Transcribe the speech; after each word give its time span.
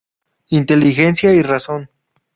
Inteligencia 0.49 1.31
y 1.35 1.43
Razón. 1.43 1.87